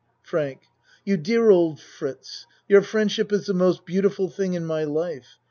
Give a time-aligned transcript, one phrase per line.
[0.23, 0.61] FRANK
[1.05, 2.47] You dear old Fritz!
[2.67, 5.37] Your friendship is the most beautiful thing in my life.